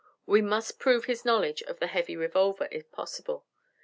[0.25, 3.45] We must prove his knowledge of the heavy revolver, if possible.